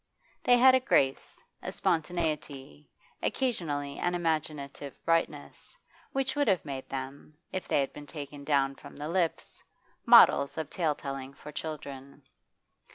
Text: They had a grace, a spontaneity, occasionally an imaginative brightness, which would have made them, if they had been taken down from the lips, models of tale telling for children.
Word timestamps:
They 0.43 0.57
had 0.57 0.73
a 0.73 0.79
grace, 0.79 1.43
a 1.61 1.71
spontaneity, 1.71 2.89
occasionally 3.21 3.99
an 3.99 4.15
imaginative 4.15 4.97
brightness, 5.05 5.77
which 6.11 6.35
would 6.35 6.47
have 6.47 6.65
made 6.65 6.89
them, 6.89 7.37
if 7.53 7.67
they 7.67 7.79
had 7.81 7.93
been 7.93 8.07
taken 8.07 8.43
down 8.43 8.73
from 8.77 8.95
the 8.95 9.07
lips, 9.07 9.61
models 10.07 10.57
of 10.57 10.71
tale 10.71 10.95
telling 10.95 11.35
for 11.35 11.51
children. 11.51 12.23